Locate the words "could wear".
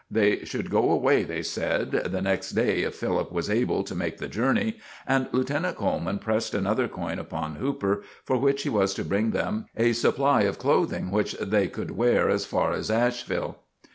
11.67-12.31